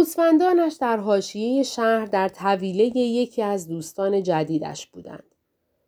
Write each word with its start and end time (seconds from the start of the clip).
گوسفندانش 0.00 0.74
در 0.74 0.96
حاشیه 0.96 1.62
شهر 1.62 2.06
در 2.06 2.28
طویله 2.28 2.98
یکی 2.98 3.42
از 3.42 3.68
دوستان 3.68 4.22
جدیدش 4.22 4.86
بودند. 4.86 5.34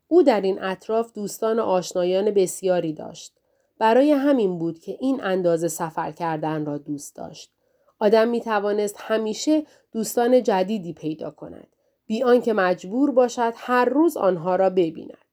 او 0.08 0.22
در 0.22 0.40
این 0.40 0.62
اطراف 0.62 1.12
دوستان 1.12 1.60
آشنایان 1.60 2.30
بسیاری 2.30 2.92
داشت. 2.92 3.32
برای 3.78 4.12
همین 4.12 4.58
بود 4.58 4.78
که 4.78 4.96
این 5.00 5.24
اندازه 5.24 5.68
سفر 5.68 6.12
کردن 6.12 6.66
را 6.66 6.78
دوست 6.78 7.16
داشت. 7.16 7.52
آدم 7.98 8.28
می 8.28 8.40
توانست 8.40 8.96
همیشه 8.98 9.66
دوستان 9.92 10.42
جدیدی 10.42 10.92
پیدا 10.92 11.30
کند. 11.30 11.68
بی 12.06 12.22
آنکه 12.22 12.52
مجبور 12.52 13.10
باشد 13.10 13.52
هر 13.56 13.84
روز 13.84 14.16
آنها 14.16 14.56
را 14.56 14.70
ببیند. 14.70 15.24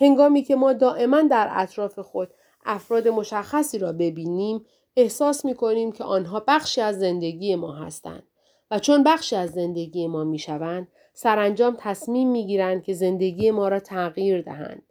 هنگامی 0.00 0.42
که 0.42 0.56
ما 0.56 0.72
دائما 0.72 1.22
در 1.22 1.48
اطراف 1.52 1.98
خود 1.98 2.28
افراد 2.64 3.08
مشخصی 3.08 3.78
را 3.78 3.92
ببینیم 3.92 4.66
احساس 4.96 5.44
می 5.44 5.54
کنیم 5.54 5.92
که 5.92 6.04
آنها 6.04 6.44
بخشی 6.48 6.80
از 6.80 6.98
زندگی 6.98 7.56
ما 7.56 7.72
هستند 7.72 8.22
و 8.70 8.78
چون 8.78 9.04
بخشی 9.04 9.36
از 9.36 9.50
زندگی 9.50 10.06
ما 10.06 10.24
می 10.24 10.38
شوند 10.38 10.88
سرانجام 11.14 11.76
تصمیم 11.78 12.30
می 12.30 12.46
گیرند 12.46 12.82
که 12.82 12.92
زندگی 12.94 13.50
ما 13.50 13.68
را 13.68 13.80
تغییر 13.80 14.42
دهند 14.42 14.82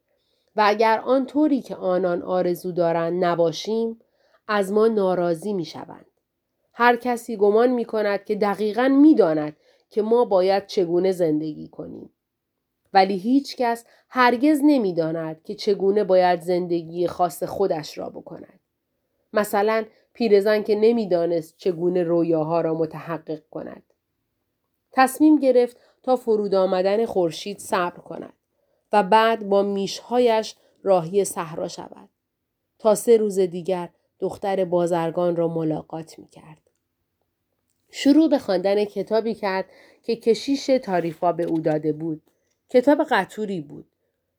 و 0.55 0.63
اگر 0.65 0.99
آن 0.99 1.25
طوری 1.25 1.61
که 1.61 1.75
آنان 1.75 2.21
آرزو 2.21 2.71
دارند 2.71 3.25
نباشیم 3.25 3.99
از 4.47 4.71
ما 4.71 4.87
ناراضی 4.87 5.53
می 5.53 5.65
شوند. 5.65 6.05
هر 6.73 6.95
کسی 6.95 7.37
گمان 7.37 7.69
می 7.69 7.85
کند 7.85 8.25
که 8.25 8.35
دقیقا 8.35 8.87
می 8.87 9.15
داند 9.15 9.57
که 9.89 10.01
ما 10.01 10.25
باید 10.25 10.65
چگونه 10.67 11.11
زندگی 11.11 11.67
کنیم. 11.67 12.13
ولی 12.93 13.17
هیچ 13.17 13.55
کس 13.55 13.85
هرگز 14.09 14.59
نمی 14.63 14.93
داند 14.93 15.43
که 15.43 15.55
چگونه 15.55 16.03
باید 16.03 16.41
زندگی 16.41 17.07
خاص 17.07 17.43
خودش 17.43 17.97
را 17.97 18.09
بکند. 18.09 18.59
مثلا 19.33 19.85
پیرزن 20.13 20.63
که 20.63 20.75
نمی‌دانست 20.75 21.57
چگونه 21.57 22.03
رویاها 22.03 22.61
را 22.61 22.73
متحقق 22.73 23.41
کند. 23.51 23.83
تصمیم 24.91 25.39
گرفت 25.39 25.77
تا 26.03 26.15
فرود 26.15 26.55
آمدن 26.55 27.05
خورشید 27.05 27.59
صبر 27.59 27.99
کند 27.99 28.33
و 28.93 29.03
بعد 29.03 29.49
با 29.49 29.63
میشهایش 29.63 30.55
راهی 30.83 31.25
صحرا 31.25 31.67
شود. 31.67 32.09
تا 32.79 32.95
سه 32.95 33.17
روز 33.17 33.39
دیگر 33.39 33.89
دختر 34.19 34.65
بازرگان 34.65 35.35
را 35.35 35.47
ملاقات 35.47 36.19
می 36.19 36.27
کرد. 36.27 36.61
شروع 37.91 38.29
به 38.29 38.39
خواندن 38.39 38.85
کتابی 38.85 39.33
کرد 39.33 39.65
که 40.03 40.15
کشیش 40.15 40.65
تاریفا 40.65 41.31
به 41.31 41.43
او 41.43 41.59
داده 41.59 41.93
بود. 41.93 42.21
کتاب 42.69 43.03
قطوری 43.03 43.61
بود 43.61 43.85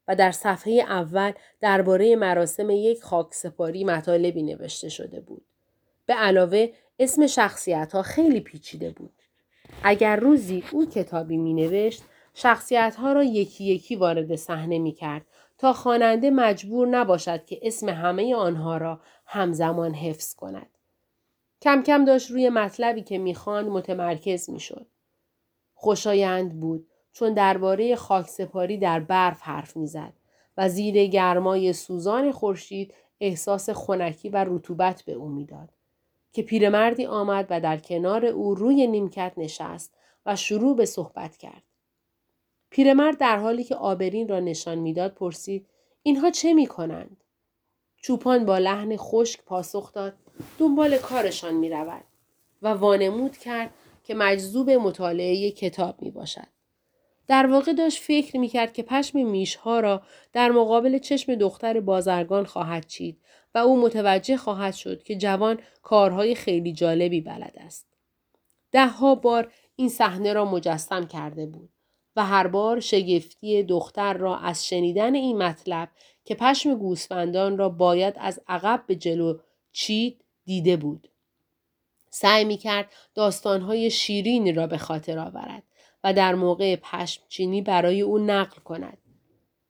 و 0.07 0.15
در 0.15 0.31
صفحه 0.31 0.73
اول 0.73 1.31
درباره 1.61 2.15
مراسم 2.15 2.69
یک 2.69 3.03
خاکسپاری 3.03 3.83
مطالبی 3.83 4.43
نوشته 4.43 4.89
شده 4.89 5.19
بود. 5.19 5.45
به 6.05 6.13
علاوه 6.13 6.69
اسم 6.99 7.27
شخصیت 7.27 7.91
ها 7.93 8.01
خیلی 8.01 8.39
پیچیده 8.39 8.91
بود. 8.91 9.13
اگر 9.83 10.15
روزی 10.15 10.63
او 10.71 10.85
کتابی 10.85 11.37
می 11.37 11.53
نوشت 11.53 12.03
شخصیت 12.33 12.95
ها 12.95 13.13
را 13.13 13.23
یکی 13.23 13.63
یکی 13.63 13.95
وارد 13.95 14.35
صحنه 14.35 14.79
می 14.79 14.91
کرد 14.91 15.25
تا 15.57 15.73
خواننده 15.73 16.29
مجبور 16.29 16.87
نباشد 16.87 17.45
که 17.45 17.59
اسم 17.61 17.89
همه 17.89 18.35
آنها 18.35 18.77
را 18.77 19.01
همزمان 19.25 19.93
حفظ 19.93 20.35
کند. 20.35 20.69
کم 21.61 21.83
کم 21.83 22.05
داشت 22.05 22.31
روی 22.31 22.49
مطلبی 22.49 23.01
که 23.01 23.17
می‌خواند 23.17 23.67
متمرکز 23.67 24.49
می‌شد. 24.49 24.87
خوشایند 25.73 26.59
بود 26.59 26.87
چون 27.13 27.33
درباره 27.33 27.95
خاکسپاری 27.95 28.77
در 28.77 28.99
برف 28.99 29.41
حرف 29.41 29.77
می‌زد 29.77 30.13
و 30.57 30.69
زیر 30.69 31.05
گرمای 31.05 31.73
سوزان 31.73 32.31
خورشید 32.31 32.93
احساس 33.19 33.69
خنکی 33.69 34.29
و 34.29 34.45
رطوبت 34.47 35.01
به 35.01 35.11
او 35.11 35.29
می‌داد 35.29 35.69
که 36.33 36.41
پیرمردی 36.41 37.05
آمد 37.05 37.47
و 37.49 37.61
در 37.61 37.77
کنار 37.77 38.25
او 38.25 38.55
روی 38.55 38.87
نیمکت 38.87 39.33
نشست 39.37 39.93
و 40.25 40.35
شروع 40.35 40.75
به 40.75 40.85
صحبت 40.85 41.37
کرد 41.37 41.63
پیرمرد 42.69 43.17
در 43.17 43.37
حالی 43.37 43.63
که 43.63 43.75
آبرین 43.75 44.27
را 44.27 44.39
نشان 44.39 44.77
می‌داد 44.77 45.13
پرسید 45.13 45.67
اینها 46.03 46.31
چه 46.31 46.53
می 46.53 46.67
کنند؟ 46.67 47.23
چوپان 47.95 48.45
با 48.45 48.57
لحن 48.57 48.97
خشک 48.97 49.43
پاسخ 49.45 49.93
داد 49.93 50.13
دنبال 50.59 50.97
کارشان 50.97 51.53
می 51.53 51.69
رود 51.69 52.03
و 52.61 52.67
وانمود 52.67 53.37
کرد 53.37 53.73
که 54.03 54.13
مجذوب 54.13 54.69
مطالعه 54.69 55.51
کتاب 55.51 56.01
می 56.01 56.11
باشد. 56.11 56.47
در 57.27 57.47
واقع 57.47 57.73
داشت 57.73 58.03
فکر 58.03 58.37
می 58.37 58.47
کرد 58.47 58.73
که 58.73 58.83
پشم 58.83 59.19
میشها 59.19 59.79
را 59.79 60.01
در 60.33 60.51
مقابل 60.51 60.97
چشم 60.97 61.35
دختر 61.35 61.79
بازرگان 61.79 62.45
خواهد 62.45 62.87
چید 62.87 63.21
و 63.55 63.57
او 63.57 63.81
متوجه 63.81 64.37
خواهد 64.37 64.73
شد 64.73 65.03
که 65.03 65.15
جوان 65.15 65.59
کارهای 65.81 66.35
خیلی 66.35 66.73
جالبی 66.73 67.21
بلد 67.21 67.53
است. 67.57 67.87
دهها 68.71 69.15
بار 69.15 69.51
این 69.75 69.89
صحنه 69.89 70.33
را 70.33 70.45
مجسم 70.45 71.07
کرده 71.07 71.45
بود 71.45 71.69
و 72.15 72.25
هر 72.25 72.47
بار 72.47 72.79
شگفتی 72.79 73.63
دختر 73.63 74.13
را 74.13 74.37
از 74.37 74.67
شنیدن 74.67 75.15
این 75.15 75.37
مطلب 75.37 75.89
که 76.25 76.35
پشم 76.35 76.75
گوسفندان 76.75 77.57
را 77.57 77.69
باید 77.69 78.13
از 78.17 78.41
عقب 78.47 78.83
به 78.87 78.95
جلو 78.95 79.37
چید 79.71 80.23
دیده 80.45 80.77
بود. 80.77 81.09
سعی 82.09 82.45
می 82.45 82.57
کرد 82.57 82.91
داستانهای 83.15 83.91
شیرینی 83.91 84.51
را 84.51 84.67
به 84.67 84.77
خاطر 84.77 85.19
آورد 85.19 85.63
و 86.03 86.13
در 86.13 86.35
موقع 86.35 86.75
پشمچینی 86.75 87.61
برای 87.61 88.01
او 88.01 88.17
نقل 88.17 88.59
کند. 88.59 88.97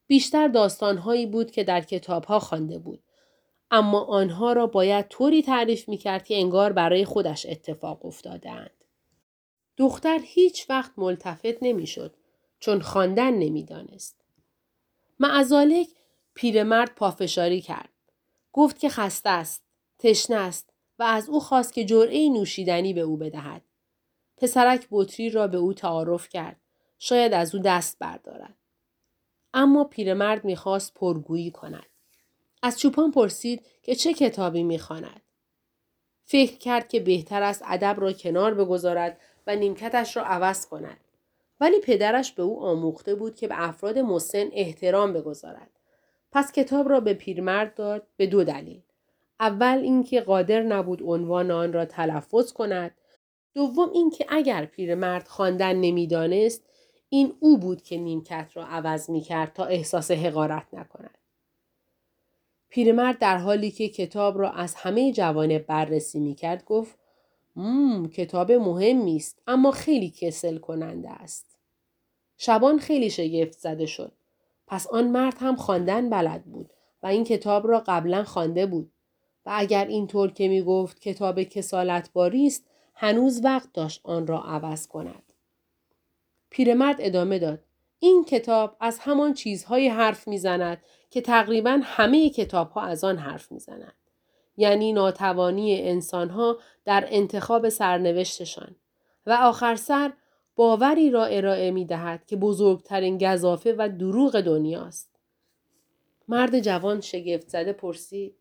بیشتر 0.08 0.48
داستانهایی 0.48 1.26
بود 1.26 1.52
که 1.52 1.64
در 1.64 1.82
کتابها 1.82 2.40
خوانده 2.40 2.80
بود. 2.80 3.03
اما 3.76 4.04
آنها 4.04 4.54
را 4.54 4.68
باید 4.68 5.08
طوری 5.08 5.42
تعریف 5.42 5.90
می 5.90 5.98
کرد 5.98 6.26
که 6.26 6.36
انگار 6.36 6.74
برای 6.74 7.06
خودش 7.06 7.46
اتفاق 7.46 8.06
افتادهاند. 8.06 8.84
دختر 9.78 10.20
هیچ 10.24 10.70
وقت 10.70 10.92
ملتفت 10.98 11.64
نمی‌شد 11.64 12.16
چون 12.60 12.82
خواندن 12.82 13.34
نمی‌دانست. 13.34 14.22
معزالک 15.20 15.88
پیرمرد 16.34 16.96
پافشاری 16.96 17.62
کرد. 17.62 17.90
گفت 18.52 18.80
که 18.80 18.90
خسته 18.90 19.30
است، 19.30 19.64
تشنه 20.00 20.38
است 20.38 20.74
و 21.00 21.04
از 21.04 21.30
او 21.30 21.40
خواست 21.40 21.74
که 21.74 21.86
جرعه 21.86 22.30
نوشیدنی 22.30 22.94
به 22.94 23.02
او 23.02 23.18
بدهد. 23.18 23.62
پسرک 24.38 24.88
بطری 24.92 25.30
را 25.30 25.48
به 25.48 25.58
او 25.58 25.74
تعارف 25.74 26.30
کرد. 26.30 26.62
شاید 27.00 27.34
از 27.34 27.56
او 27.56 27.62
دست 27.62 28.00
بردارد. 28.00 28.58
اما 29.54 29.84
پیرمرد 29.84 30.46
می‌خواست 30.46 30.94
پرگویی 30.94 31.52
کند. 31.52 31.93
از 32.66 32.80
چوپان 32.80 33.12
پرسید 33.12 33.66
که 33.82 33.96
چه 33.96 34.14
کتابی 34.14 34.64
می‌خواند. 34.64 35.22
فکر 36.26 36.58
کرد 36.58 36.88
که 36.88 37.00
بهتر 37.00 37.44
است 37.44 37.64
ادب 37.66 37.96
را 38.00 38.14
کنار 38.14 38.54
بگذارد 38.54 39.20
و 39.48 39.56
نیمکتش 39.56 40.18
را 40.18 40.24
عوض 40.24 40.68
کند. 40.68 40.98
ولی 41.60 41.80
پدرش 41.80 42.32
به 42.32 42.44
او 42.44 42.64
آموخته 42.64 43.16
بود 43.16 43.36
که 43.36 43.48
به 43.48 43.56
افراد 43.58 44.00
مسن 44.00 44.50
احترام 44.52 45.14
بگذارد. 45.14 45.70
پس 46.32 46.52
کتاب 46.52 46.90
را 46.90 47.00
به 47.00 47.14
پیرمرد 47.14 47.76
داد 47.76 48.08
به 48.18 48.28
دو 48.28 48.44
دلیل. 48.44 48.82
اول 49.40 49.78
اینکه 49.78 50.22
قادر 50.22 50.62
نبود 50.62 51.02
عنوان 51.04 51.52
آن 51.52 51.74
را 51.74 51.86
تلفظ 51.86 52.54
کند 52.54 52.92
دوم 53.54 53.90
اینکه 53.94 54.26
اگر 54.30 54.66
پیرمرد 54.66 55.28
خواندن 55.28 55.76
نمی‌دانست 55.76 56.64
این 57.10 57.34
او 57.40 57.58
بود 57.58 57.82
که 57.82 57.98
نیمکت 57.98 58.52
را 58.54 58.66
عوض 58.66 59.10
می 59.10 59.22
کرد 59.22 59.54
تا 59.54 59.66
احساس 59.66 60.12
حقارت 60.12 60.68
نکند. 60.74 61.18
پیرمرد 62.74 63.20
در 63.20 63.38
حالی 63.38 63.72
که 63.72 63.90
کتاب 63.90 64.40
را 64.40 64.52
از 64.52 64.76
همه 64.76 65.12
جوانه 65.12 65.60
بررسی 65.60 66.20
می 66.20 66.36
کرد 66.36 66.66
گفت 66.66 66.98
مم 67.56 68.10
کتاب 68.10 68.52
مهمی 68.52 69.16
است 69.16 69.42
اما 69.48 69.72
خیلی 69.72 70.10
کسل 70.10 70.58
کننده 70.58 71.10
است. 71.10 71.58
شبان 72.38 72.80
خیلی 72.80 73.10
شگفت 73.10 73.60
زده 73.60 73.86
شد. 73.86 74.12
پس 74.68 74.88
آن 74.88 75.08
مرد 75.08 75.38
هم 75.40 75.56
خواندن 75.56 76.10
بلد 76.10 76.44
بود 76.44 76.74
و 77.04 77.08
این 77.08 77.24
کتاب 77.24 77.68
را 77.68 77.84
قبلا 77.88 78.24
خوانده 78.24 78.66
بود 78.66 78.92
و 79.46 79.52
اگر 79.54 79.86
اینطور 79.86 80.32
که 80.32 80.48
می 80.48 80.62
گفت 80.62 81.00
کتاب 81.00 81.44
کسالتباری 81.44 82.48
است 82.48 82.66
هنوز 82.94 83.42
وقت 83.44 83.74
داشت 83.74 84.02
آن 84.04 84.28
را 84.28 84.44
عوض 84.44 84.88
کند. 84.88 85.34
پیرمرد 86.50 86.96
ادامه 87.00 87.40
داد. 87.40 87.64
این 88.00 88.26
کتاب 88.26 88.76
از 88.80 89.00
همان 89.00 89.34
چیزهایی 89.34 89.88
حرف 89.88 90.28
می‌زند 90.28 90.82
که 91.14 91.22
تقریبا 91.22 91.80
همه 91.84 92.30
کتاب 92.30 92.72
ها 92.72 92.82
از 92.82 93.04
آن 93.04 93.18
حرف 93.18 93.52
می‌زنند. 93.52 93.96
یعنی 94.58 94.94
ناتوانی 94.94 95.82
انسانها 95.82 96.58
در 96.86 97.08
انتخاب 97.08 97.70
سرنوشتشان 97.70 98.76
و 99.26 99.32
آخر 99.32 99.76
سر 99.76 100.14
باوری 100.56 101.10
را 101.10 101.26
ارائه 101.26 101.72
می 101.72 101.86
دهد 101.86 102.26
که 102.26 102.36
بزرگترین 102.36 103.18
گذافه 103.18 103.76
و 103.78 103.90
دروغ 103.90 104.42
دنیاست. 104.42 105.10
مرد 106.28 106.60
جوان 106.60 107.02
شگفت 107.02 107.48
زده 107.48 107.74
پرسید 107.74 108.36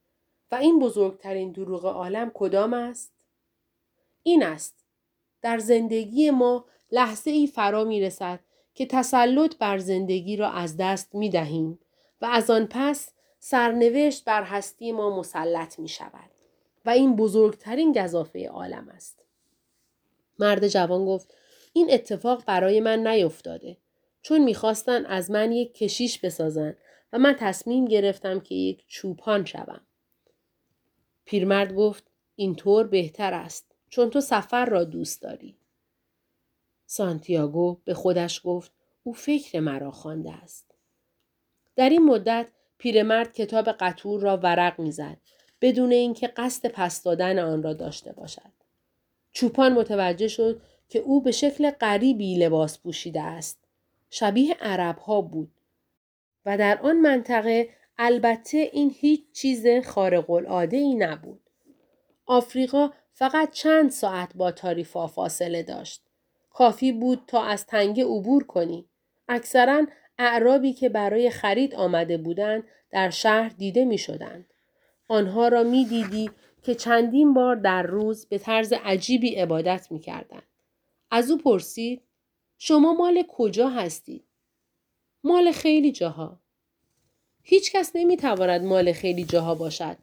و 0.52 0.54
این 0.54 0.78
بزرگترین 0.78 1.52
دروغ 1.52 1.84
عالم 1.84 2.30
کدام 2.34 2.72
است؟ 2.72 3.12
این 4.22 4.42
است. 4.42 4.84
در 5.42 5.58
زندگی 5.58 6.30
ما 6.30 6.64
لحظه 6.92 7.30
ای 7.30 7.46
فرا 7.46 7.84
می 7.84 8.00
رسد 8.00 8.40
که 8.74 8.86
تسلط 8.86 9.56
بر 9.56 9.78
زندگی 9.78 10.36
را 10.36 10.50
از 10.50 10.76
دست 10.76 11.14
می 11.14 11.30
دهیم 11.30 11.78
و 12.22 12.24
از 12.24 12.50
آن 12.50 12.66
پس 12.70 13.12
سرنوشت 13.38 14.24
بر 14.24 14.42
هستی 14.42 14.92
ما 14.92 15.18
مسلط 15.18 15.78
می 15.78 15.88
شود 15.88 16.30
و 16.84 16.90
این 16.90 17.16
بزرگترین 17.16 17.92
گذافه 17.92 18.48
عالم 18.48 18.88
است. 18.88 19.24
مرد 20.38 20.68
جوان 20.68 21.04
گفت 21.04 21.34
این 21.72 21.92
اتفاق 21.92 22.44
برای 22.44 22.80
من 22.80 23.06
نیفتاده. 23.06 23.76
چون 24.22 24.44
می‌خواستن 24.44 25.06
از 25.06 25.30
من 25.30 25.52
یک 25.52 25.74
کشیش 25.74 26.18
بسازن 26.18 26.76
و 27.12 27.18
من 27.18 27.36
تصمیم 27.38 27.84
گرفتم 27.84 28.40
که 28.40 28.54
یک 28.54 28.84
چوپان 28.88 29.44
شوم. 29.44 29.80
پیرمرد 31.24 31.74
گفت 31.74 32.10
اینطور 32.36 32.86
بهتر 32.86 33.34
است 33.34 33.74
چون 33.88 34.10
تو 34.10 34.20
سفر 34.20 34.64
را 34.64 34.84
دوست 34.84 35.22
داری. 35.22 35.56
سانتیاگو 36.86 37.80
به 37.84 37.94
خودش 37.94 38.40
گفت 38.44 38.72
او 39.02 39.12
فکر 39.12 39.60
مرا 39.60 39.90
خوانده 39.90 40.32
است. 40.32 40.71
در 41.82 41.88
این 41.88 42.04
مدت 42.04 42.46
پیرمرد 42.78 43.32
کتاب 43.32 43.68
قطور 43.68 44.20
را 44.20 44.36
ورق 44.36 44.80
می‌زد 44.80 45.16
بدون 45.60 45.92
اینکه 45.92 46.26
قصد 46.26 46.68
پس 46.68 47.02
دادن 47.02 47.38
آن 47.38 47.62
را 47.62 47.72
داشته 47.72 48.12
باشد. 48.12 48.52
چوپان 49.32 49.72
متوجه 49.72 50.28
شد 50.28 50.60
که 50.88 50.98
او 50.98 51.22
به 51.22 51.30
شکل 51.30 51.70
غریبی 51.70 52.36
لباس 52.36 52.78
پوشیده 52.78 53.22
است. 53.22 53.58
شبیه 54.10 54.54
عرب 54.60 54.98
ها 54.98 55.20
بود. 55.20 55.50
و 56.46 56.58
در 56.58 56.78
آن 56.82 57.00
منطقه 57.00 57.68
البته 57.98 58.58
این 58.72 58.94
هیچ 58.98 59.24
چیز 59.32 59.66
خارق 59.84 60.30
العاده 60.30 60.76
ای 60.76 60.94
نبود. 60.94 61.40
آفریقا 62.26 62.90
فقط 63.12 63.50
چند 63.50 63.90
ساعت 63.90 64.36
با 64.36 64.50
تاریفا 64.50 65.06
فاصله 65.06 65.62
داشت. 65.62 66.02
کافی 66.50 66.92
بود 66.92 67.22
تا 67.26 67.42
از 67.42 67.66
تنگه 67.66 68.04
عبور 68.04 68.44
کنی. 68.44 68.88
اکثرا 69.28 69.86
اعرابی 70.22 70.72
که 70.72 70.88
برای 70.88 71.30
خرید 71.30 71.74
آمده 71.74 72.16
بودند 72.16 72.64
در 72.90 73.10
شهر 73.10 73.48
دیده 73.48 73.84
می 73.84 73.98
شدند. 73.98 74.46
آنها 75.08 75.48
را 75.48 75.62
می 75.62 75.84
دیدی 75.84 76.30
که 76.62 76.74
چندین 76.74 77.34
بار 77.34 77.56
در 77.56 77.82
روز 77.82 78.26
به 78.26 78.38
طرز 78.38 78.72
عجیبی 78.72 79.34
عبادت 79.34 79.86
می 79.90 80.00
کردند. 80.00 80.46
از 81.10 81.30
او 81.30 81.38
پرسید 81.38 82.02
شما 82.58 82.94
مال 82.94 83.24
کجا 83.28 83.68
هستید؟ 83.68 84.24
مال 85.24 85.52
خیلی 85.52 85.92
جاها. 85.92 86.40
هیچ 87.42 87.72
کس 87.72 87.92
نمی 87.94 88.16
تواند 88.16 88.62
مال 88.62 88.92
خیلی 88.92 89.24
جاها 89.24 89.54
باشد. 89.54 89.96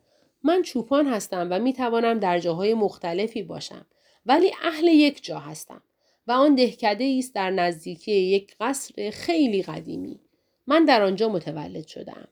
من 0.44 0.62
چوپان 0.62 1.08
هستم 1.08 1.48
و 1.52 1.60
می 1.60 1.74
توانم 1.74 2.20
در 2.20 2.40
جاهای 2.40 2.74
مختلفی 2.74 3.44
باشم. 3.44 3.86
ولی 4.26 4.52
اهل 4.64 4.88
یک 4.88 5.24
جا 5.24 5.40
هستم. 5.40 5.82
و 6.28 6.32
آن 6.32 6.56
دهکده 6.56 7.16
است 7.20 7.36
در 7.36 7.52
نزدیکی 7.52 8.12
یک 8.12 8.56
قصر 8.60 9.10
خیلی 9.10 9.64
قدیمی. 9.64 10.20
من 10.68 10.86
در 10.86 11.02
آنجا 11.02 11.30
متولد 11.30 11.88
شدم. 11.88 12.28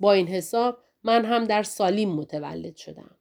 با 0.00 0.12
این 0.12 0.28
حساب 0.28 0.78
من 1.04 1.24
هم 1.24 1.44
در 1.44 1.62
سالیم 1.62 2.08
متولد 2.10 2.76
شدم. 2.76 3.16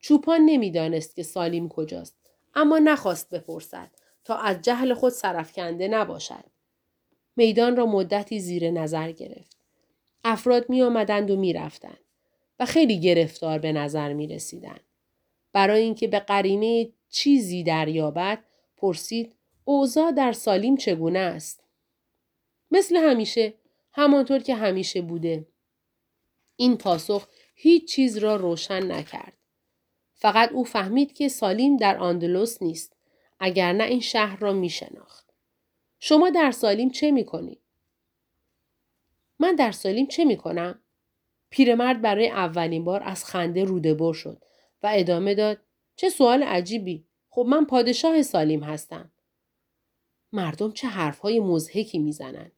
چوپان 0.00 0.40
نمی‌دانست 0.40 1.16
که 1.16 1.22
سالیم 1.22 1.68
کجاست 1.68 2.16
اما 2.54 2.78
نخواست 2.78 3.30
بپرسد 3.30 3.90
تا 4.24 4.36
از 4.36 4.62
جهل 4.62 4.94
خود 4.94 5.12
سرفکنده 5.12 5.88
نباشد. 5.88 6.44
میدان 7.36 7.76
را 7.76 7.86
مدتی 7.86 8.40
زیر 8.40 8.70
نظر 8.70 9.12
گرفت. 9.12 9.56
افراد 10.24 10.70
می 10.70 10.82
آمدند 10.82 11.30
و 11.30 11.36
می 11.36 11.52
رفتند 11.52 11.98
و 12.60 12.66
خیلی 12.66 13.00
گرفتار 13.00 13.58
به 13.58 13.72
نظر 13.72 14.12
می 14.12 14.26
رسیدند. 14.26 14.80
برای 15.52 15.82
اینکه 15.82 16.08
به 16.08 16.18
قرینه 16.18 16.88
چیزی 17.08 17.62
دریابد 17.62 18.44
پرسید 18.84 19.34
اوضاع 19.64 20.12
در 20.12 20.32
سالیم 20.32 20.76
چگونه 20.76 21.18
است؟ 21.18 21.64
مثل 22.70 22.96
همیشه 22.96 23.54
همانطور 23.92 24.38
که 24.38 24.54
همیشه 24.54 25.02
بوده. 25.02 25.46
این 26.56 26.76
پاسخ 26.76 27.28
هیچ 27.54 27.88
چیز 27.88 28.16
را 28.16 28.36
روشن 28.36 28.92
نکرد. 28.92 29.32
فقط 30.14 30.52
او 30.52 30.64
فهمید 30.64 31.12
که 31.12 31.28
سالیم 31.28 31.76
در 31.76 31.98
آندلوس 31.98 32.62
نیست. 32.62 32.96
اگر 33.40 33.72
نه 33.72 33.84
این 33.84 34.00
شهر 34.00 34.36
را 34.36 34.52
می 34.52 34.70
شناخت. 34.70 35.32
شما 35.98 36.30
در 36.30 36.50
سالیم 36.50 36.90
چه 36.90 37.10
می 37.10 37.24
کنید؟ 37.24 37.60
من 39.38 39.54
در 39.54 39.72
سالیم 39.72 40.06
چه 40.06 40.24
می 40.24 40.36
کنم؟ 40.36 40.82
پیرمرد 41.50 42.02
برای 42.02 42.30
اولین 42.30 42.84
بار 42.84 43.02
از 43.02 43.24
خنده 43.24 43.64
روده 43.64 43.94
بر 43.94 44.12
شد 44.12 44.44
و 44.82 44.90
ادامه 44.94 45.34
داد 45.34 45.60
چه 45.96 46.08
سوال 46.08 46.42
عجیبی 46.42 47.06
خب 47.34 47.46
من 47.48 47.64
پادشاه 47.64 48.22
سالیم 48.22 48.62
هستم. 48.62 49.10
مردم 50.32 50.72
چه 50.72 50.88
حرفهای 50.88 51.40
مزهکی 51.40 51.98
می‌زنند. 51.98 52.52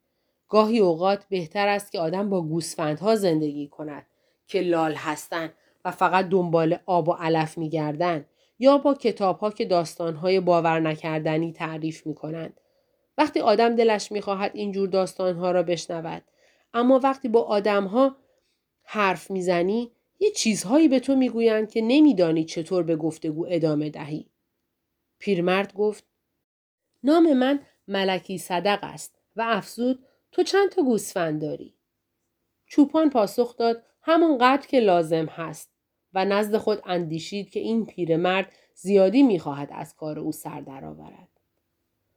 گاهی 0.48 0.78
اوقات 0.78 1.24
بهتر 1.28 1.68
است 1.68 1.92
که 1.92 2.00
آدم 2.00 2.30
با 2.30 2.42
گوسفندها 2.42 3.16
زندگی 3.16 3.68
کند 3.68 4.06
که 4.46 4.60
لال 4.60 4.94
هستند 4.94 5.52
و 5.84 5.90
فقط 5.90 6.28
دنبال 6.28 6.78
آب 6.86 7.08
و 7.08 7.12
علف 7.12 7.58
میگردند 7.58 8.26
یا 8.58 8.78
با 8.78 8.94
کتابها 8.94 9.50
که 9.50 9.64
داستانهای 9.64 10.40
باور 10.40 10.80
نکردنی 10.80 11.52
تعریف 11.52 12.06
می 12.06 12.14
کنند. 12.14 12.60
وقتی 13.18 13.40
آدم 13.40 13.76
دلش 13.76 14.12
می‌خواهد 14.12 14.50
اینجور 14.54 14.88
داستانها 14.88 15.50
را 15.50 15.62
بشنود 15.62 16.22
اما 16.74 17.00
وقتی 17.02 17.28
با 17.28 17.42
آدمها 17.42 18.16
حرف 18.82 19.30
می‌زنی 19.30 19.90
یه 20.20 20.30
چیزهایی 20.30 20.88
به 20.88 21.00
تو 21.00 21.16
می‌گویند 21.16 21.70
که 21.70 21.80
نمیدانی 21.82 22.44
چطور 22.44 22.82
به 22.82 22.96
گفتگو 22.96 23.46
ادامه 23.48 23.90
دهی. 23.90 24.26
پیرمرد 25.18 25.74
گفت 25.74 26.04
نام 27.04 27.32
من 27.32 27.60
ملکی 27.88 28.38
صدق 28.38 28.78
است 28.82 29.18
و 29.36 29.44
افزود 29.46 30.04
تو 30.32 30.42
چند 30.42 30.70
تا 30.70 30.82
گوسفند 30.82 31.40
داری؟ 31.40 31.74
چوپان 32.66 33.10
پاسخ 33.10 33.56
داد 33.56 33.82
همون 34.02 34.58
که 34.58 34.80
لازم 34.80 35.26
هست 35.26 35.70
و 36.14 36.24
نزد 36.24 36.56
خود 36.56 36.82
اندیشید 36.84 37.50
که 37.50 37.60
این 37.60 37.86
پیرمرد 37.86 38.52
زیادی 38.74 39.22
می‌خواهد 39.22 39.68
از 39.72 39.96
کار 39.96 40.18
او 40.18 40.32
سر 40.32 40.60
درآورد. 40.60 41.28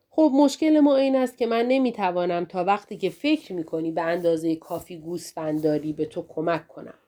خب 0.10 0.32
مشکل 0.34 0.80
ما 0.80 0.96
این 0.96 1.16
است 1.16 1.38
که 1.38 1.48
من 1.48 1.66
نمی‌توانم 1.66 2.46
تا 2.46 2.64
وقتی 2.64 2.98
که 2.98 3.10
فکر 3.10 3.54
می‌کنی 3.54 3.92
به 3.92 4.02
اندازه 4.02 4.56
کافی 4.56 5.00
گوسفند 5.00 5.64
داری 5.64 5.94
به 5.94 6.06
تو 6.06 6.26
کمک 6.28 6.68
کنم. 6.68 7.00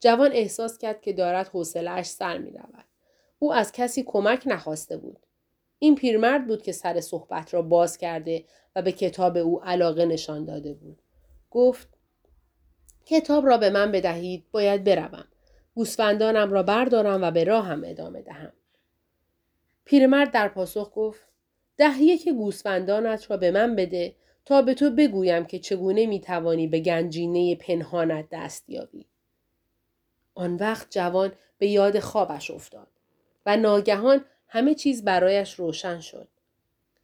جوان 0.00 0.32
احساس 0.32 0.78
کرد 0.78 1.00
که 1.00 1.12
دارد 1.12 1.48
حوصلهاش 1.48 2.06
سر 2.06 2.38
می‌رود. 2.38 2.84
او 3.46 3.52
از 3.52 3.72
کسی 3.72 4.02
کمک 4.02 4.42
نخواسته 4.46 4.96
بود. 4.96 5.18
این 5.78 5.94
پیرمرد 5.94 6.46
بود 6.46 6.62
که 6.62 6.72
سر 6.72 7.00
صحبت 7.00 7.54
را 7.54 7.62
باز 7.62 7.98
کرده 7.98 8.44
و 8.76 8.82
به 8.82 8.92
کتاب 8.92 9.36
او 9.36 9.64
علاقه 9.64 10.06
نشان 10.06 10.44
داده 10.44 10.74
بود. 10.74 11.02
گفت 11.50 11.88
کتاب 13.04 13.46
را 13.46 13.58
به 13.58 13.70
من 13.70 13.92
بدهید 13.92 14.44
باید 14.52 14.84
بروم. 14.84 15.24
گوسفندانم 15.74 16.52
را 16.52 16.62
بردارم 16.62 17.22
و 17.22 17.30
به 17.30 17.44
راهم 17.44 17.82
ادامه 17.84 18.22
دهم. 18.22 18.52
پیرمرد 19.84 20.30
در 20.30 20.48
پاسخ 20.48 20.92
گفت 20.94 21.28
ده 21.76 22.02
یک 22.02 22.28
گوسفندانت 22.28 23.30
را 23.30 23.36
به 23.36 23.50
من 23.50 23.76
بده 23.76 24.14
تا 24.44 24.62
به 24.62 24.74
تو 24.74 24.90
بگویم 24.90 25.44
که 25.44 25.58
چگونه 25.58 26.06
می 26.06 26.20
توانی 26.20 26.66
به 26.66 26.80
گنجینه 26.80 27.54
پنهانت 27.54 28.28
دست 28.32 28.70
یابی. 28.70 29.06
آن 30.34 30.56
وقت 30.56 30.86
جوان 30.90 31.32
به 31.58 31.68
یاد 31.68 32.00
خوابش 32.00 32.50
افتاد. 32.50 32.95
و 33.46 33.56
ناگهان 33.56 34.24
همه 34.48 34.74
چیز 34.74 35.04
برایش 35.04 35.54
روشن 35.54 36.00
شد. 36.00 36.28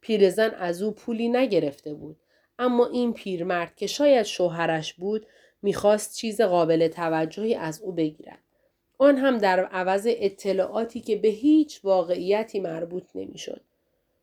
پیرزن 0.01 0.49
از 0.49 0.81
او 0.81 0.91
پولی 0.91 1.29
نگرفته 1.29 1.93
بود 1.93 2.17
اما 2.59 2.85
این 2.87 3.13
پیرمرد 3.13 3.75
که 3.75 3.87
شاید 3.87 4.25
شوهرش 4.25 4.93
بود 4.93 5.27
می‌خواست 5.61 6.15
چیز 6.15 6.41
قابل 6.41 6.87
توجهی 6.87 7.55
از 7.55 7.81
او 7.81 7.91
بگیرد. 7.91 8.39
آن 8.97 9.17
هم 9.17 9.37
در 9.37 9.65
عوض 9.65 10.07
اطلاعاتی 10.09 11.01
که 11.01 11.15
به 11.15 11.27
هیچ 11.27 11.79
واقعیتی 11.83 12.59
مربوط 12.59 13.03
نمی‌شد. 13.15 13.61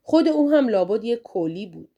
خود 0.02 0.28
او 0.28 0.50
هم 0.50 0.68
لابد 0.68 1.04
یک 1.04 1.22
کولی 1.22 1.66
بود. 1.66 1.88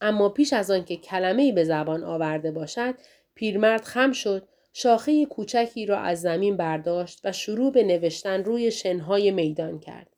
اما 0.00 0.28
پیش 0.28 0.52
از 0.52 0.70
آن 0.70 0.84
که 0.84 0.96
کلمه 0.96 1.52
به 1.52 1.64
زبان 1.64 2.04
آورده 2.04 2.50
باشد 2.50 2.94
پیرمرد 3.34 3.84
خم 3.84 4.12
شد 4.12 4.48
شاخه 4.72 5.26
کوچکی 5.26 5.86
را 5.86 5.98
از 5.98 6.20
زمین 6.20 6.56
برداشت 6.56 7.20
و 7.24 7.32
شروع 7.32 7.72
به 7.72 7.82
نوشتن 7.82 8.44
روی 8.44 8.70
شنهای 8.70 9.30
میدان 9.30 9.80
کرد. 9.80 10.16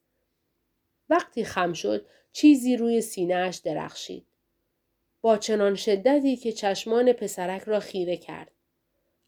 وقتی 1.10 1.44
خم 1.44 1.72
شد 1.72 2.06
چیزی 2.32 2.76
روی 2.76 3.00
سینهاش 3.00 3.56
درخشید. 3.56 4.26
با 5.20 5.36
چنان 5.36 5.74
شدتی 5.74 6.36
که 6.36 6.52
چشمان 6.52 7.12
پسرک 7.12 7.62
را 7.62 7.80
خیره 7.80 8.16
کرد. 8.16 8.50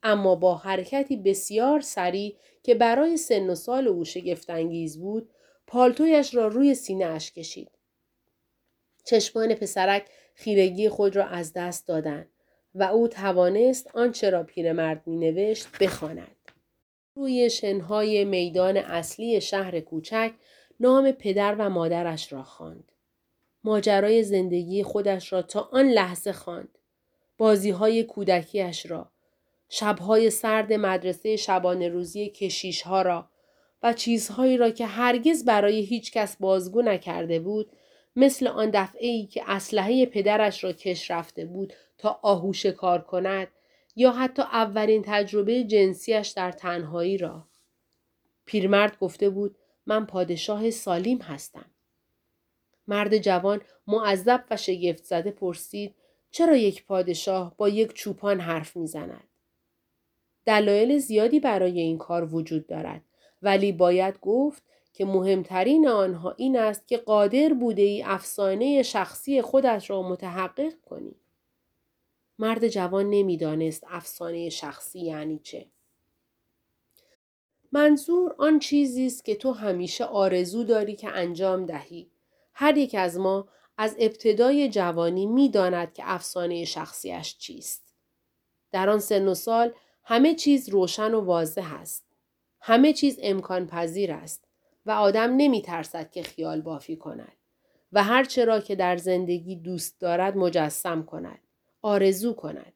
اما 0.02 0.34
با 0.34 0.54
حرکتی 0.54 1.16
بسیار 1.16 1.80
سریع 1.80 2.36
که 2.62 2.74
برای 2.74 3.16
سن 3.16 3.50
و 3.50 3.54
سال 3.54 3.88
او 3.88 4.04
شگفتانگیز 4.04 4.98
بود 4.98 5.30
پالتویش 5.66 6.34
را 6.34 6.48
روی 6.48 6.74
سینهاش 6.74 7.32
کشید. 7.32 7.70
چشمان 9.04 9.54
پسرک 9.54 10.06
خیرگی 10.34 10.88
خود 10.88 11.16
را 11.16 11.26
از 11.26 11.52
دست 11.52 11.88
دادند. 11.88 12.33
و 12.74 12.82
او 12.82 13.08
توانست 13.08 13.90
آنچه 13.94 14.30
را 14.30 14.42
پیرمرد 14.42 15.06
می 15.06 15.16
نوشت 15.16 15.78
بخواند. 15.80 16.36
روی 17.14 17.50
شنهای 17.50 18.24
میدان 18.24 18.76
اصلی 18.76 19.40
شهر 19.40 19.80
کوچک 19.80 20.32
نام 20.80 21.12
پدر 21.12 21.54
و 21.58 21.70
مادرش 21.70 22.32
را 22.32 22.42
خواند. 22.42 22.92
ماجرای 23.64 24.22
زندگی 24.22 24.82
خودش 24.82 25.32
را 25.32 25.42
تا 25.42 25.68
آن 25.72 25.88
لحظه 25.88 26.32
خواند. 26.32 26.78
بازیهای 27.38 28.04
کودکیش 28.04 28.86
را، 28.86 29.10
شبهای 29.68 30.30
سرد 30.30 30.72
مدرسه 30.72 31.36
شبانه 31.36 31.88
روزی 31.88 32.28
کشیش 32.28 32.82
ها 32.82 33.02
را 33.02 33.28
و 33.82 33.92
چیزهایی 33.92 34.56
را 34.56 34.70
که 34.70 34.86
هرگز 34.86 35.44
برای 35.44 35.80
هیچ 35.80 36.12
کس 36.12 36.36
بازگو 36.36 36.82
نکرده 36.82 37.40
بود 37.40 37.72
مثل 38.16 38.46
آن 38.46 38.70
دفعه 38.70 39.08
ای 39.08 39.26
که 39.26 39.42
اسلحه 39.46 40.06
پدرش 40.06 40.64
را 40.64 40.72
کش 40.72 41.10
رفته 41.10 41.44
بود 41.44 41.72
تا 41.98 42.20
آهوش 42.22 42.66
کار 42.66 43.00
کند 43.00 43.48
یا 43.96 44.12
حتی 44.12 44.42
اولین 44.42 45.02
تجربه 45.06 45.64
جنسیش 45.64 46.28
در 46.28 46.52
تنهایی 46.52 47.18
را. 47.18 47.48
پیرمرد 48.44 48.98
گفته 48.98 49.30
بود 49.30 49.56
من 49.86 50.06
پادشاه 50.06 50.70
سالیم 50.70 51.18
هستم. 51.18 51.70
مرد 52.88 53.18
جوان 53.18 53.60
معذب 53.86 54.44
و 54.50 54.56
شگفت 54.56 55.04
زده 55.04 55.30
پرسید 55.30 55.94
چرا 56.30 56.56
یک 56.56 56.86
پادشاه 56.86 57.54
با 57.56 57.68
یک 57.68 57.92
چوپان 57.92 58.40
حرف 58.40 58.76
می‌زند؟ 58.76 59.28
دلایل 60.46 60.98
زیادی 60.98 61.40
برای 61.40 61.80
این 61.80 61.98
کار 61.98 62.34
وجود 62.34 62.66
دارد 62.66 63.02
ولی 63.42 63.72
باید 63.72 64.18
گفت 64.20 64.62
که 64.94 65.04
مهمترین 65.04 65.88
آنها 65.88 66.30
این 66.30 66.58
است 66.58 66.88
که 66.88 66.96
قادر 66.96 67.54
بوده 67.54 67.82
ای 67.82 68.02
افسانه 68.02 68.82
شخصی 68.82 69.42
خودش 69.42 69.90
را 69.90 70.02
متحقق 70.02 70.80
کنی. 70.80 71.14
مرد 72.38 72.68
جوان 72.68 73.10
نمی‌دانست 73.10 73.84
افسانه 73.86 74.48
شخصی 74.48 75.00
یعنی 75.00 75.38
چه. 75.38 75.66
منظور 77.72 78.34
آن 78.38 78.58
چیزی 78.58 79.06
است 79.06 79.24
که 79.24 79.34
تو 79.34 79.52
همیشه 79.52 80.04
آرزو 80.04 80.64
داری 80.64 80.96
که 80.96 81.08
انجام 81.08 81.66
دهی. 81.66 82.10
هر 82.52 82.76
یک 82.76 82.94
از 82.94 83.18
ما 83.18 83.48
از 83.78 83.96
ابتدای 83.98 84.68
جوانی 84.68 85.26
می‌داند 85.26 85.92
که 85.92 86.02
افسانه 86.06 86.64
شخصیش 86.64 87.38
چیست. 87.38 87.94
در 88.72 88.90
آن 88.90 88.98
سن 88.98 89.28
و 89.28 89.34
سال 89.34 89.72
همه 90.04 90.34
چیز 90.34 90.68
روشن 90.68 91.14
و 91.14 91.20
واضح 91.20 91.74
است. 91.74 92.04
همه 92.60 92.92
چیز 92.92 93.18
امکان 93.22 93.66
پذیر 93.66 94.12
است 94.12 94.44
و 94.86 94.90
آدم 94.90 95.36
نمی 95.36 95.62
ترسد 95.62 96.10
که 96.10 96.22
خیال 96.22 96.60
بافی 96.60 96.96
کند 96.96 97.36
و 97.92 98.02
هر 98.02 98.24
چرا 98.24 98.60
که 98.60 98.74
در 98.74 98.96
زندگی 98.96 99.56
دوست 99.56 100.00
دارد 100.00 100.36
مجسم 100.36 101.02
کند. 101.02 101.38
آرزو 101.82 102.32
کند. 102.32 102.72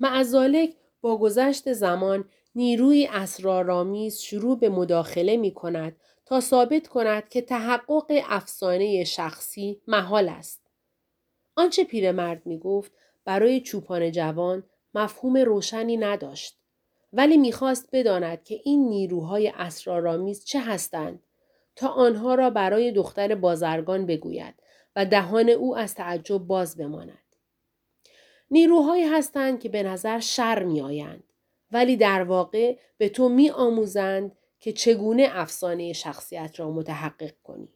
معذالک 0.00 0.74
با 1.00 1.18
گذشت 1.18 1.72
زمان 1.72 2.24
نیروی 2.54 3.06
اسرارآمیز 3.06 4.18
شروع 4.18 4.58
به 4.58 4.68
مداخله 4.68 5.36
می 5.36 5.54
کند 5.54 5.96
تا 6.26 6.40
ثابت 6.40 6.88
کند 6.88 7.28
که 7.28 7.42
تحقق 7.42 8.22
افسانه 8.28 9.04
شخصی 9.04 9.82
محال 9.86 10.28
است. 10.28 10.62
آنچه 11.56 11.84
پیرمرد 11.84 12.46
می 12.46 12.58
گفت 12.58 12.92
برای 13.24 13.60
چوپان 13.60 14.12
جوان 14.12 14.64
مفهوم 14.94 15.36
روشنی 15.36 15.96
نداشت. 15.96 16.58
ولی 17.12 17.36
می‌خواست 17.36 17.88
بداند 17.92 18.44
که 18.44 18.60
این 18.64 18.88
نیروهای 18.88 19.52
اسرارآمیز 19.56 20.44
چه 20.44 20.60
هستند 20.60 21.22
تا 21.76 21.88
آنها 21.88 22.34
را 22.34 22.50
برای 22.50 22.92
دختر 22.92 23.34
بازرگان 23.34 24.06
بگوید 24.06 24.54
و 24.96 25.04
دهان 25.04 25.48
او 25.48 25.76
از 25.76 25.94
تعجب 25.94 26.38
باز 26.38 26.76
بماند. 26.76 27.22
نیروهایی 28.50 29.04
هستند 29.04 29.60
که 29.60 29.68
به 29.68 29.82
نظر 29.82 30.20
شر 30.20 30.62
می 30.62 30.80
آیند 30.80 31.24
ولی 31.70 31.96
در 31.96 32.22
واقع 32.22 32.76
به 32.98 33.08
تو 33.08 33.28
می 33.28 33.50
آموزند 33.50 34.36
که 34.60 34.72
چگونه 34.72 35.28
افسانه 35.30 35.92
شخصیت 35.92 36.60
را 36.60 36.70
متحقق 36.70 37.34
کنی. 37.44 37.68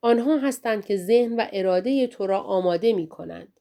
آنها 0.00 0.36
هستند 0.36 0.84
که 0.84 0.96
ذهن 0.96 1.36
و 1.36 1.46
اراده 1.52 2.06
تو 2.06 2.26
را 2.26 2.40
آماده 2.40 2.92
می 2.92 3.08
کنند. 3.08 3.60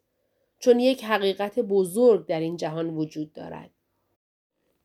چون 0.60 0.80
یک 0.80 1.04
حقیقت 1.04 1.60
بزرگ 1.60 2.26
در 2.26 2.40
این 2.40 2.58
جهان 2.58 2.90
وجود 2.90 3.34
دارد. 3.34 3.70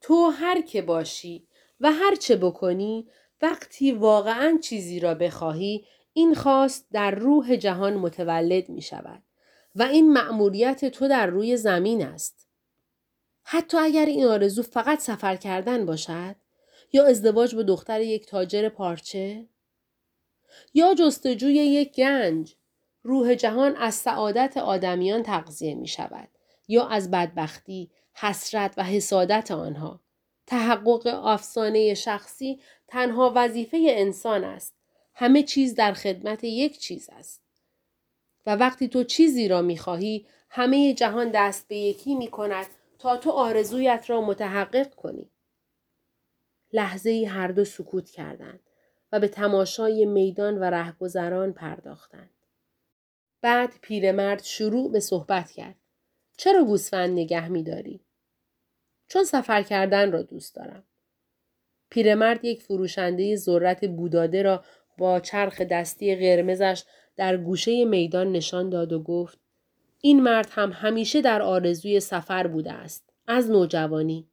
تو 0.00 0.28
هر 0.28 0.60
که 0.60 0.82
باشی 0.82 1.46
و 1.80 1.92
هر 1.92 2.14
چه 2.14 2.36
بکنی 2.36 3.08
وقتی 3.42 3.92
واقعا 3.92 4.58
چیزی 4.62 5.00
را 5.00 5.14
بخواهی 5.14 5.84
این 6.12 6.34
خواست 6.34 6.86
در 6.92 7.10
روح 7.10 7.56
جهان 7.56 7.94
متولد 7.94 8.68
می 8.68 8.82
شود 8.82 9.22
و 9.74 9.82
این 9.82 10.12
مأموریت 10.12 10.84
تو 10.84 11.08
در 11.08 11.26
روی 11.26 11.56
زمین 11.56 12.04
است. 12.04 12.48
حتی 13.42 13.76
اگر 13.76 14.06
این 14.06 14.24
آرزو 14.24 14.62
فقط 14.62 15.00
سفر 15.00 15.36
کردن 15.36 15.86
باشد 15.86 16.36
یا 16.92 17.06
ازدواج 17.06 17.54
با 17.54 17.62
دختر 17.62 18.00
یک 18.00 18.26
تاجر 18.26 18.68
پارچه 18.68 19.46
یا 20.74 20.94
جستجوی 20.94 21.54
یک 21.54 21.94
گنج 21.94 22.54
روح 23.02 23.34
جهان 23.34 23.76
از 23.76 23.94
سعادت 23.94 24.56
آدمیان 24.56 25.22
تغذیه 25.22 25.74
می 25.74 25.88
شود 25.88 26.28
یا 26.68 26.86
از 26.86 27.10
بدبختی، 27.10 27.90
حسرت 28.20 28.74
و 28.76 28.82
حسادت 28.82 29.50
آنها. 29.50 30.00
تحقق 30.46 31.06
افسانه 31.06 31.94
شخصی 31.94 32.60
تنها 32.88 33.32
وظیفه 33.36 33.86
انسان 33.88 34.44
است. 34.44 34.74
همه 35.14 35.42
چیز 35.42 35.74
در 35.74 35.92
خدمت 35.92 36.44
یک 36.44 36.78
چیز 36.78 37.10
است. 37.12 37.42
و 38.46 38.56
وقتی 38.56 38.88
تو 38.88 39.04
چیزی 39.04 39.48
را 39.48 39.62
می 39.62 39.78
خواهی 39.78 40.26
همه 40.50 40.94
جهان 40.94 41.30
دست 41.30 41.68
به 41.68 41.76
یکی 41.76 42.14
می 42.14 42.28
کند 42.28 42.66
تا 42.98 43.16
تو 43.16 43.30
آرزویت 43.30 44.04
را 44.08 44.20
متحقق 44.20 44.94
کنی. 44.94 45.30
لحظه 46.72 47.10
ای 47.10 47.24
هر 47.24 47.48
دو 47.48 47.64
سکوت 47.64 48.10
کردند 48.10 48.60
و 49.12 49.20
به 49.20 49.28
تماشای 49.28 50.06
میدان 50.06 50.58
و 50.58 50.64
رهگذران 50.64 51.52
پرداختند. 51.52 52.30
بعد 53.40 53.74
پیرمرد 53.80 54.42
شروع 54.42 54.92
به 54.92 55.00
صحبت 55.00 55.50
کرد. 55.50 55.76
چرا 56.36 56.64
گوسفند 56.64 57.10
نگه 57.10 57.48
می 57.48 57.62
داری؟ 57.62 58.00
چون 59.08 59.24
سفر 59.24 59.62
کردن 59.62 60.12
را 60.12 60.22
دوست 60.22 60.54
دارم. 60.56 60.84
پیرمرد 61.90 62.44
یک 62.44 62.62
فروشنده 62.62 63.36
ذرت 63.36 63.84
بوداده 63.84 64.42
را 64.42 64.64
با 64.98 65.20
چرخ 65.20 65.60
دستی 65.60 66.16
قرمزش 66.16 66.84
در 67.16 67.36
گوشه 67.36 67.84
میدان 67.84 68.32
نشان 68.32 68.70
داد 68.70 68.92
و 68.92 69.02
گفت 69.02 69.38
این 70.00 70.22
مرد 70.22 70.48
هم 70.50 70.72
همیشه 70.72 71.20
در 71.20 71.42
آرزوی 71.42 72.00
سفر 72.00 72.46
بوده 72.46 72.72
است 72.72 73.12
از 73.26 73.50
نوجوانی 73.50 74.28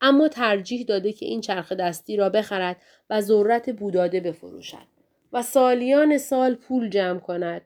اما 0.00 0.28
ترجیح 0.28 0.84
داده 0.86 1.12
که 1.12 1.26
این 1.26 1.40
چرخ 1.40 1.72
دستی 1.72 2.16
را 2.16 2.28
بخرد 2.28 2.76
و 3.10 3.20
ذرت 3.20 3.70
بوداده 3.70 4.20
بفروشد 4.20 4.86
و 5.32 5.42
سالیان 5.42 6.18
سال 6.18 6.54
پول 6.54 6.88
جمع 6.88 7.20
کند 7.20 7.62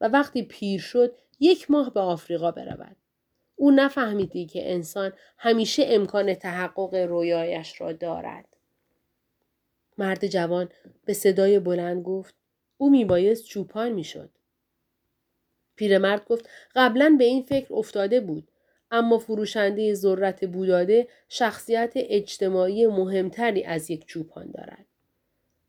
و 0.00 0.08
وقتی 0.08 0.42
پیر 0.42 0.80
شد 0.80 1.14
یک 1.40 1.70
ماه 1.70 1.94
به 1.94 2.00
آفریقا 2.00 2.50
برود. 2.50 2.96
او 3.58 3.70
نفهمیدی 3.70 4.46
که 4.46 4.72
انسان 4.72 5.12
همیشه 5.38 5.84
امکان 5.86 6.34
تحقق 6.34 6.94
رویایش 6.94 7.80
را 7.80 7.92
دارد. 7.92 8.44
مرد 9.98 10.26
جوان 10.26 10.68
به 11.04 11.12
صدای 11.14 11.58
بلند 11.58 12.02
گفت 12.02 12.34
او 12.76 12.90
میبایست 12.90 13.44
چوپان 13.44 13.92
می‌شد. 13.92 14.30
پیرمرد 15.76 16.24
گفت 16.24 16.48
قبلا 16.74 17.16
به 17.18 17.24
این 17.24 17.42
فکر 17.42 17.74
افتاده 17.74 18.20
بود 18.20 18.48
اما 18.90 19.18
فروشنده 19.18 19.94
ذرت 19.94 20.44
بوداده 20.44 21.08
شخصیت 21.28 21.92
اجتماعی 21.96 22.86
مهمتری 22.86 23.64
از 23.64 23.90
یک 23.90 24.06
چوپان 24.06 24.50
دارد. 24.50 24.86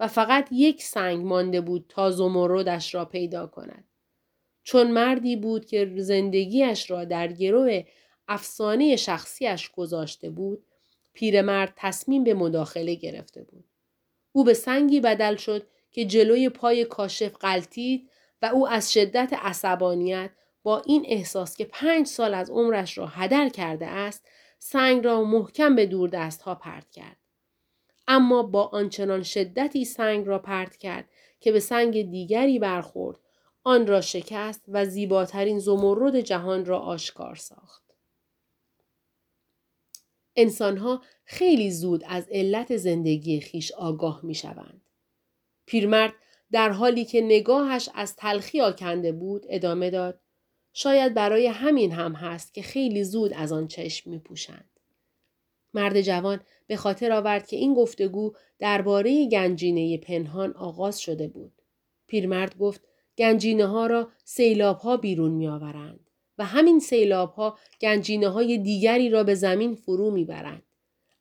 و 0.00 0.08
فقط 0.08 0.48
یک 0.52 0.82
سنگ 0.82 1.24
مانده 1.24 1.60
بود 1.60 1.84
تا 1.88 2.10
زمردش 2.10 2.94
را 2.94 3.04
پیدا 3.04 3.46
کند. 3.46 3.84
چون 4.62 4.90
مردی 4.90 5.36
بود 5.36 5.66
که 5.66 5.92
زندگیش 5.96 6.90
را 6.90 7.04
در 7.04 7.32
گروه 7.32 7.82
افسانه 8.28 8.96
شخصیش 8.96 9.70
گذاشته 9.70 10.30
بود، 10.30 10.64
پیرمرد 11.12 11.72
تصمیم 11.76 12.24
به 12.24 12.34
مداخله 12.34 12.94
گرفته 12.94 13.42
بود. 13.42 13.64
او 14.32 14.44
به 14.44 14.54
سنگی 14.54 15.00
بدل 15.00 15.36
شد 15.36 15.66
که 15.96 16.04
جلوی 16.04 16.48
پای 16.48 16.84
کاشف 16.84 17.36
قلتید 17.36 18.10
و 18.42 18.46
او 18.46 18.68
از 18.68 18.92
شدت 18.92 19.32
عصبانیت 19.32 20.30
با 20.62 20.80
این 20.80 21.04
احساس 21.06 21.56
که 21.56 21.64
پنج 21.64 22.06
سال 22.06 22.34
از 22.34 22.50
عمرش 22.50 22.98
را 22.98 23.06
هدر 23.06 23.48
کرده 23.48 23.86
است 23.86 24.28
سنگ 24.58 25.04
را 25.04 25.24
محکم 25.24 25.76
به 25.76 25.86
دور 25.86 26.08
دست 26.08 26.42
ها 26.42 26.54
پرت 26.54 26.90
کرد. 26.90 27.16
اما 28.08 28.42
با 28.42 28.64
آنچنان 28.66 29.22
شدتی 29.22 29.84
سنگ 29.84 30.26
را 30.26 30.38
پرت 30.38 30.76
کرد 30.76 31.08
که 31.40 31.52
به 31.52 31.60
سنگ 31.60 32.10
دیگری 32.10 32.58
برخورد 32.58 33.16
آن 33.64 33.86
را 33.86 34.00
شکست 34.00 34.64
و 34.68 34.84
زیباترین 34.84 35.58
زمرد 35.58 36.20
جهان 36.20 36.64
را 36.64 36.78
آشکار 36.78 37.34
ساخت. 37.34 37.82
انسانها 40.36 41.02
خیلی 41.24 41.70
زود 41.70 42.04
از 42.08 42.28
علت 42.30 42.76
زندگی 42.76 43.40
خیش 43.40 43.72
آگاه 43.72 44.20
می 44.22 44.34
شوند. 44.34 44.85
پیرمرد 45.66 46.12
در 46.52 46.70
حالی 46.70 47.04
که 47.04 47.20
نگاهش 47.20 47.88
از 47.94 48.16
تلخی 48.16 48.60
آکنده 48.60 49.12
بود 49.12 49.46
ادامه 49.48 49.90
داد 49.90 50.20
شاید 50.72 51.14
برای 51.14 51.46
همین 51.46 51.92
هم 51.92 52.12
هست 52.12 52.54
که 52.54 52.62
خیلی 52.62 53.04
زود 53.04 53.32
از 53.32 53.52
آن 53.52 53.68
چشم 53.68 54.10
می 54.10 54.18
پوشند. 54.18 54.70
مرد 55.74 56.00
جوان 56.00 56.40
به 56.66 56.76
خاطر 56.76 57.12
آورد 57.12 57.46
که 57.46 57.56
این 57.56 57.74
گفتگو 57.74 58.32
درباره 58.58 59.28
گنجینه 59.28 59.98
پنهان 59.98 60.52
آغاز 60.52 61.00
شده 61.00 61.28
بود. 61.28 61.52
پیرمرد 62.06 62.58
گفت 62.58 62.80
گنجینه 63.18 63.66
ها 63.66 63.86
را 63.86 64.08
سیلاب 64.24 64.78
ها 64.78 64.96
بیرون 64.96 65.30
می 65.30 65.48
آورند 65.48 66.10
و 66.38 66.44
همین 66.44 66.80
سیلاب 66.80 67.32
ها 67.32 67.58
گنجینه 67.80 68.28
های 68.28 68.58
دیگری 68.58 69.10
را 69.10 69.24
به 69.24 69.34
زمین 69.34 69.74
فرو 69.74 70.10
می 70.10 70.24
برند. 70.24 70.62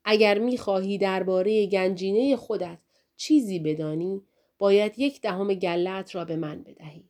اگر 0.05 0.39
می 0.39 0.57
خواهی 0.57 0.97
درباره 0.97 1.65
گنجینه 1.67 2.35
خودت 2.35 2.77
چیزی 3.17 3.59
بدانی 3.59 4.21
باید 4.57 4.99
یک 4.99 5.21
دهم 5.21 5.53
گلت 5.53 6.15
را 6.15 6.25
به 6.25 6.35
من 6.35 6.63
بدهی. 6.63 7.09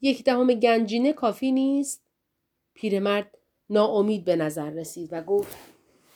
یک 0.00 0.24
دهم 0.24 0.54
گنجینه 0.54 1.12
کافی 1.12 1.52
نیست؟ 1.52 2.02
پیرمرد 2.74 3.38
ناامید 3.70 4.24
به 4.24 4.36
نظر 4.36 4.70
رسید 4.70 5.08
و 5.12 5.22
گفت 5.22 5.56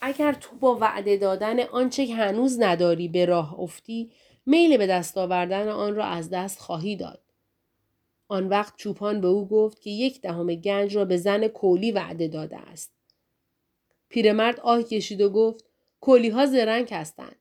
اگر 0.01 0.33
تو 0.33 0.57
با 0.57 0.79
وعده 0.81 1.17
دادن 1.17 1.61
آنچه 1.61 2.07
که 2.07 2.15
هنوز 2.15 2.61
نداری 2.61 3.09
به 3.09 3.25
راه 3.25 3.61
افتی 3.61 4.13
میل 4.47 4.77
به 4.77 4.87
دست 4.87 5.19
آوردن 5.19 5.69
آن 5.69 5.95
را 5.95 6.05
از 6.05 6.31
دست 6.31 6.61
خواهی 6.61 6.97
داد. 6.97 7.23
آن 8.29 8.49
وقت 8.49 8.77
چوپان 8.77 9.21
به 9.21 9.29
او 9.29 9.49
گفت 9.49 9.81
که 9.81 9.91
یک 9.91 10.21
دهم 10.21 10.55
گنج 10.55 10.97
را 10.97 11.05
به 11.05 11.17
زن 11.17 11.49
کولی 11.49 11.93
وعده 11.93 12.29
داده 12.29 12.57
است. 12.59 12.93
پیرمرد 14.09 14.61
آه 14.61 14.83
کشید 14.83 15.21
و 15.21 15.31
گفت 15.31 15.65
کولی 16.01 16.29
ها 16.29 16.47
زرنگ 16.47 16.95
هستند. 16.95 17.32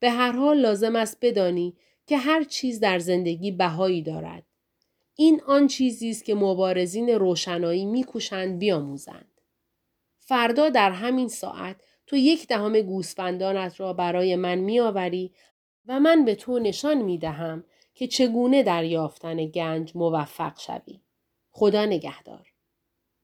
به 0.00 0.10
هر 0.10 0.32
حال 0.32 0.58
لازم 0.60 0.96
است 0.96 1.18
بدانی 1.20 1.76
که 2.06 2.18
هر 2.18 2.44
چیز 2.44 2.80
در 2.80 2.98
زندگی 2.98 3.50
بهایی 3.50 4.02
دارد. 4.02 4.42
این 5.14 5.40
آن 5.46 5.66
چیزی 5.66 6.10
است 6.10 6.24
که 6.24 6.34
مبارزین 6.34 7.08
روشنایی 7.08 7.84
میکوشند 7.84 8.58
بیاموزند. 8.58 9.40
فردا 10.18 10.68
در 10.68 10.90
همین 10.90 11.28
ساعت 11.28 11.76
تو 12.06 12.16
یک 12.16 12.46
دهم 12.46 12.80
گوسفندانت 12.80 13.80
را 13.80 13.92
برای 13.92 14.36
من 14.36 14.58
میآوری 14.58 15.32
و 15.86 16.00
من 16.00 16.24
به 16.24 16.34
تو 16.34 16.58
نشان 16.58 17.02
می 17.02 17.18
دهم 17.18 17.64
که 17.94 18.06
چگونه 18.06 18.62
در 18.62 18.84
یافتن 18.84 19.46
گنج 19.46 19.92
موفق 19.94 20.58
شوی. 20.58 21.00
خدا 21.50 21.86
نگهدار. 21.86 22.52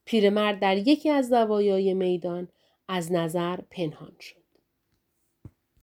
پیرمرد 0.05 0.61
در 0.61 0.77
یکی 0.77 1.11
از 1.11 1.29
زوایای 1.29 1.95
میدان 1.95 2.49
از 2.89 3.13
نظر 3.13 3.57
پنهان 3.71 4.17
شد. 4.21 4.44